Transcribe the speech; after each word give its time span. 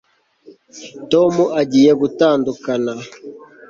tom 1.11 1.33
agiye 1.61 1.91
gutandukana 2.01 2.91